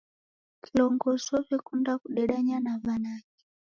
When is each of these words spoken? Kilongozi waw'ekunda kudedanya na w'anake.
Kilongozi 0.63 1.27
waw'ekunda 1.33 1.93
kudedanya 2.01 2.57
na 2.65 2.73
w'anake. 2.83 3.37